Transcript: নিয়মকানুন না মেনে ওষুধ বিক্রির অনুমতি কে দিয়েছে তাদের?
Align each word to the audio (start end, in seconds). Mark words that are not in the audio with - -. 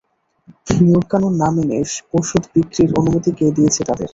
নিয়মকানুন 0.77 1.33
না 1.41 1.47
মেনে 1.55 1.77
ওষুধ 2.13 2.43
বিক্রির 2.53 2.89
অনুমতি 2.99 3.31
কে 3.37 3.55
দিয়েছে 3.57 3.81
তাদের? 3.89 4.09